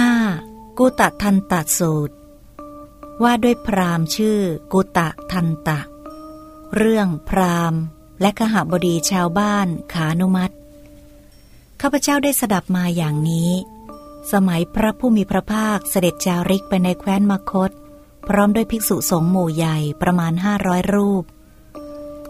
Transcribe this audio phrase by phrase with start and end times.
[0.00, 0.78] 5.
[0.78, 2.14] กุตะทันตสูตร
[3.22, 4.38] ว่าด้วยพราหมณ์ชื่อ
[4.72, 5.80] กุตะทันตะ
[6.76, 7.80] เรื่องพราหมณ์
[8.20, 10.54] และขหบดีชาวบ้านขานุมัติ
[11.80, 13.50] ข้าพเจ้าได้สดับมาอย่างนี้
[14.32, 17.70] สมัยพระผู้มีพระภาคเสด็จจาริกไปในแคว้นมคต
[18.28, 21.24] พร้อมด้วยภิกษุสงฆ์หมู่ใหญ่ประมาณห้าร้อยรูป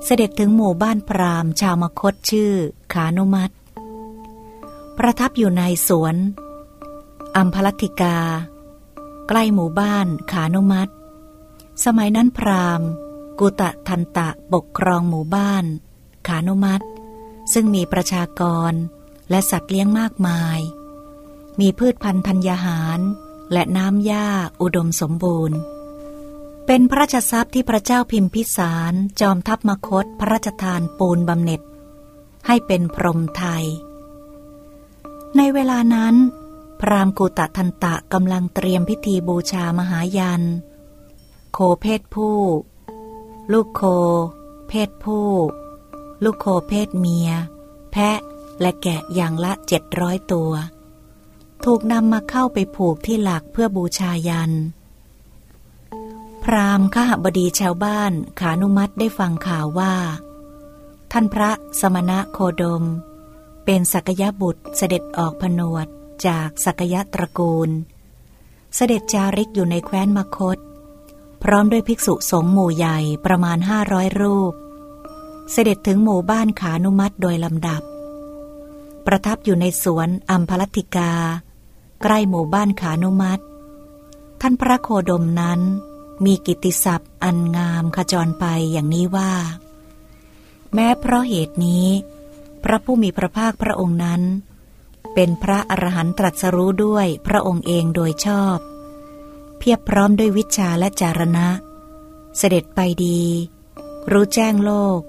[0.05, 2.53] เสด็จถึงหมู่บ้านพราหมณ์ชาวมคตชื่อ
[2.93, 3.55] ขานุมัติ
[4.99, 6.17] ประทับอยู่ในสวน
[7.37, 8.19] อัมพลัติกา
[9.29, 10.89] ใกล้หมู่บ้านขานุมัต
[11.85, 12.89] สมัยนั้นพราหมณ์
[13.39, 15.65] กุตะทันตะปกครองหมู่บ้าน
[16.29, 16.81] ขานุมัต
[17.53, 18.73] ซึ่งมีประชากร
[19.31, 20.59] และสัตว์เลี้ยงมากมาย
[21.61, 23.01] มีพืชพันธุ์ธัญญาหาร
[23.53, 24.29] และน้ำหญ้า
[24.63, 25.59] อุดมสมบูรณ์
[26.67, 31.61] เป็นพระราชทรัพย์ที่พระเจ้าพิมพิสารจอมทัพมคตพระราชทานปูนบำเหน็จ
[32.47, 33.65] ให้เป็นพรมไทย
[35.37, 36.15] ในเวลานั้น
[36.85, 40.43] พรามกุตะทันตะกำลังเตรียมพิธีบูชามหายัน
[41.53, 42.39] โคเพศผู้
[43.53, 43.83] ลูกโค
[44.69, 45.29] เพศผู้
[46.25, 47.31] ลูกโคเพศเมีย
[47.93, 48.19] แพะ
[48.61, 50.53] และแกะอย่างละเจ็ดร้อยตัว
[51.65, 54.53] ถูกนำมาเข้าไปผูกที่หลักเพื่อบูชายัน
[56.43, 59.95] พรามขหบดีชาวบ้านขานุมัติได้ฟังข่าวว่า
[61.13, 62.85] ท่านพระสมณะโคดม
[63.65, 65.89] เป็นสักยบุตรเสด็จออกผนวด
[66.27, 67.71] จากสักยะตระกูล
[68.75, 70.59] เสด็จจาริกอยู่ในแคว้นมคต
[71.43, 74.53] พร้อมด้วยภิกษุสงฆ์หมู่ใหญ่ประมาณห้าร้อยรูป
[75.53, 77.83] เสด็จถึงหมู่บ้านขานุมัติโดยลำดับ
[79.07, 81.13] ประทับอยู่ในสวนอัมพลัติกา
[82.03, 83.43] ใกล้หมู่บ้านขานุมัติ
[84.41, 85.61] ท่านพระโคดมนั้น
[86.25, 89.33] มีกิติศัพท์อันงามขจรไปอย่างนี้ว่า
[90.75, 91.87] แม้เพราะเหตุนี้
[92.65, 94.23] พระผู้มีพระภาคพระองค์นั้น
[95.15, 98.59] เป็นพระอรหันตรัสรู้ด้วยพระองค์เองโดยชอบ
[99.59, 101.49] เพียบพร้อมด้วยวิชาและจารณะ
[102.39, 103.23] เสด็จไปดี
[104.13, 105.01] รู้แจ้งโลก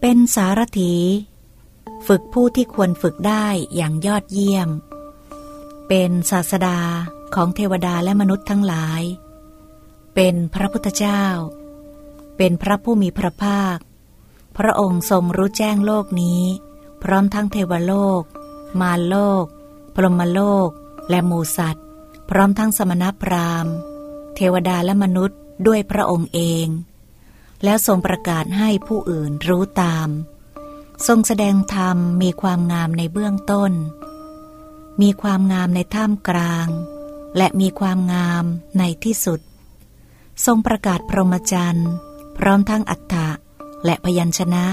[0.00, 0.94] เป็นสารถี
[2.06, 4.68] ฝึกผู้ที่ควรฝึกได้อย่างยอดเยี่ยม
[5.88, 6.78] เป็นศาสดา
[7.34, 9.02] ของเทวดาและมนุษย์ทั้งหลาย
[10.14, 11.24] เป็นพระพุทธเจ้า
[12.36, 13.78] เป็นพระผู้มีพระภาค
[14.56, 16.42] พระองค์ทรงรู้แจ้งโลกนี้
[17.02, 18.22] พร้อมทั้งเทวโลก
[18.80, 19.44] มารโลก
[19.94, 20.70] พรหมโลก
[21.10, 21.84] และหมูสัตว์
[22.28, 23.74] พร้อมทั้งสมณพราหมณ์
[24.34, 26.66] เทวดาและมนุษย์ด้วยพระองค์เอง
[27.64, 30.08] แล้วทรงประกาศให้ผู้อื่นรู้ตาม
[31.06, 33.72] ทรงแสดงธรรมมีความงามในเบื้องต้น
[35.02, 36.68] มีความงามในท่ามกลาง
[37.36, 38.44] และมีความงาม
[38.78, 39.40] ในที่สุด
[40.46, 41.90] ทรงประกาศพรหมจรรย์
[42.38, 43.28] พร้อมทั้งอัฏฐะ
[43.84, 44.66] และพยัญชนะ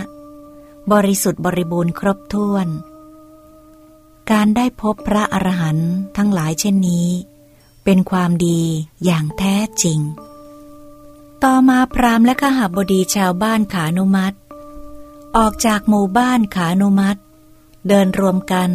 [0.92, 2.68] บริสุทธิ์บริบูรณ์ครบถ้วน
[4.32, 7.08] การได้พบพระอรหันต์ทั้งหลายเช่นนี้
[7.84, 8.62] เป็นความดี
[9.06, 10.00] อย่างแท้จริง
[11.44, 14.38] ต่อมาพราหมณ์และขหบดีชาวบ้านขานุมัติ
[15.38, 17.20] ออกจากหมู่บ้านขานุมัติ
[17.88, 18.70] เดินรวมกัน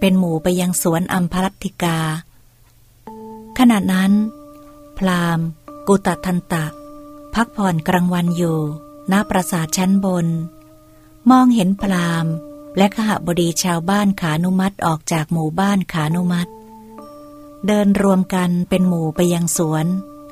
[0.00, 1.98] เป็นหมู่ไปยังสวนอัมพรัตติกา
[3.58, 4.12] ขณะนั้น
[4.98, 5.46] พราหมณ์
[5.88, 6.66] กุตทันตะ
[7.34, 8.58] พักผ่อนกลางวันอยู่
[9.12, 10.26] ณปราสาทชั้นบน
[11.30, 12.32] มองเห็นพราหมณ์
[12.76, 16.48] และขหบดีชาวบ้านขานุมัตออกจากหมู่บ้านขานุมัต
[17.66, 19.86] เดินรวมกันเป็นหมู่ไปยังสวน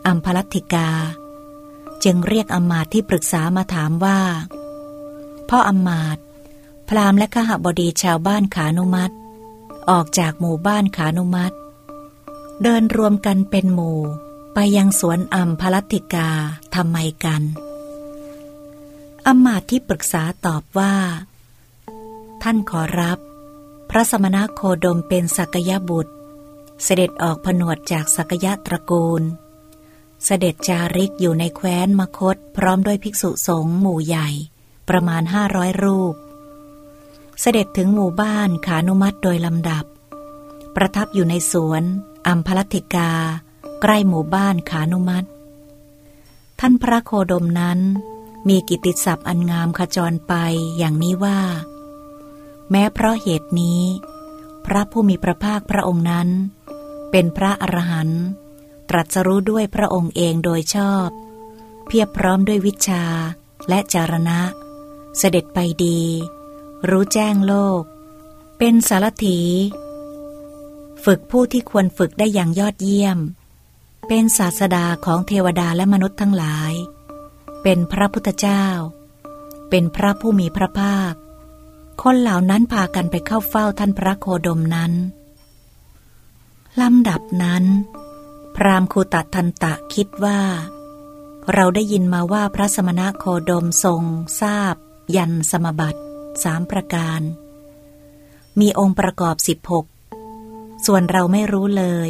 [0.06, 0.88] อัมพลัติกา
[2.04, 4.20] จึงเรียกอมาตที่ปรึกษามาถามว่า
[5.48, 6.18] พ่ออมาต
[6.88, 9.10] พรามและขหบดีชาวบ้านขานุมัต
[9.90, 11.52] ออกจากหมู่บ้านขานุมัต
[12.62, 13.98] เดินรวมกันเป็นหมู่
[14.54, 16.28] ไปยังสวนอัมพลัตติกา
[16.74, 17.42] ทำไมกัน
[19.26, 20.94] อมาตที่ปรึกษาตอบว่า
[22.42, 23.18] ท่านขอรับ
[23.90, 26.12] พระสมณโคดมเป็นสักยะบุตร
[26.84, 29.22] เสด็จออกผนวดจากสักยะตระกูล
[30.24, 34.28] เสด็จจาริกอยู่ในแคว้นมคต พร้อมด้วยภิกษุสงฆ์หมู่ใหญ่
[34.88, 36.14] ประมาณห้าร้อยรูป
[37.40, 39.84] เสด็จถึงหมู่บ้านขานุมัติโดยลำดับ
[40.76, 41.82] ประทับอยู่ในสวน
[42.26, 43.10] อัมพลติกา
[43.82, 45.28] ใกล้หมู่บ้านขานุมัติ
[46.60, 47.78] ท่านพระโคดมนั้น
[48.48, 50.34] มีกิติศัพท์อันงามขจรไป
[50.78, 51.40] อย่างนี้ว่า
[52.70, 53.82] แม้เพราะเหตุนี้
[54.66, 56.28] พระผู้มีพระภาคพระองค์นั้น
[57.10, 58.24] เป็นพระอรหันต์
[58.88, 61.08] ตรัสรู้ด้วยพระองค์เองโดยชอบ
[61.86, 63.04] เพียบพร้อมด้วยวิชา
[63.68, 64.40] และจารณะ
[65.18, 66.00] เสด็จไปดี
[66.88, 67.82] รู้แจ้งโลก
[68.58, 69.40] เป็นสารถี
[71.04, 73.18] ฝึกผู้ที่ควรฝึกได้อย่างยอดเยี่ยม
[74.08, 76.72] เป็นศาสดาของเทวดาและมนุษย์ทั้งหลาย
[77.62, 78.64] เป็นพระพุทธเจ้า
[79.70, 81.12] เป็นพระผู้มีพระภาค
[82.02, 84.92] คนเหล่านั้นพากันไปเข้าเฝ้าท่านพระโคดมนั้น
[86.80, 87.64] ลำดับนั้น
[88.56, 90.40] พรามคูตัทันตะคิดว่า
[91.54, 94.02] เราได้ยินมาว่าพระสมณะโคดมทรง
[94.40, 94.74] ทราบ
[95.16, 96.00] ยันสมบัติ
[96.42, 97.20] สามประการ
[98.60, 99.86] มีองค์ประกอบสิบหก
[100.86, 102.08] ส่วนเราไม่รู้เลย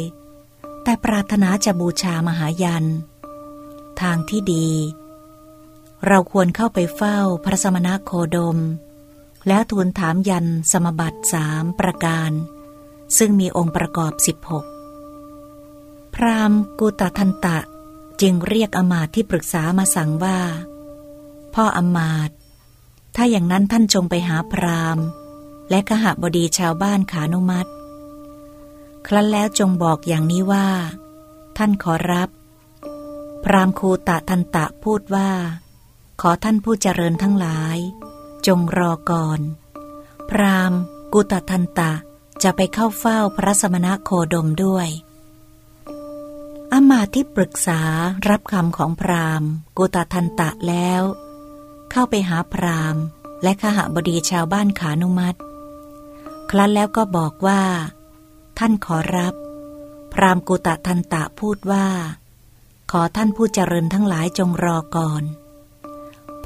[0.83, 2.85] แต่ปรารถนาจะบูชามหายัน
[4.01, 4.69] ทางที่ดี
[6.07, 8.57] เราควรเข้าไปเฝ้าพระสมณะโคดม
[9.49, 12.31] แล้วทูลถามยันสมบัติสามประการ
[13.17, 14.65] ซึ่งมีองค์ประกอบสิบหก
[16.13, 17.59] พรามกุตทันตะ
[18.21, 20.39] จึงเรียกอมาตที่ปรึกษามาสั่งว่า
[21.53, 22.29] พ่ออมาต
[23.15, 24.97] ถ้าอย่างนั้นท่านจงไปหาพราม
[25.69, 27.69] และขหบดีชาวบ้านขานุมัติ
[29.07, 30.67] ครั้นแล้วจงบอกอย่างนี้ว่า
[31.57, 32.29] ท่านขอรับ
[33.43, 35.29] พรามคูตะทันตะพูดว่า
[36.21, 37.77] ขอท่านผู้เจริญทั้งหลาย
[38.49, 39.39] จงรอก่อน
[40.29, 40.73] พราม
[41.13, 41.91] กุตทันตะ
[42.43, 44.87] จะไปเข้าเฝ้าพระสมณะโคดมด้วย
[46.71, 47.81] อมาที่ปรึกษา
[48.29, 49.43] รับคำของพราม
[49.77, 51.01] กุตทันตะแล้ว
[51.91, 52.95] เข้าไปหาพราม
[53.43, 55.35] และขหบดีชาวบ้านขานุมัต
[56.49, 57.61] ครั้นแล้วก็บอกว่า
[58.59, 59.33] ท่านขอรับ
[60.13, 61.87] พรามกุตทันตะพูดว่า
[62.91, 65.23] ขอท่านผู้เจริญทั้งหลายจงรอก่อน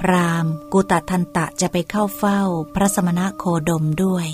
[0.04, 2.42] พรามกุตะทันตะจะไปเข้าเฝ้า
[2.76, 4.28] พระสมณะโคดมด้วย